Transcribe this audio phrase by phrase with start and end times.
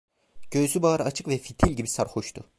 [0.51, 2.43] Göğsü bağrı açık ve fitil gibi sarhoştu.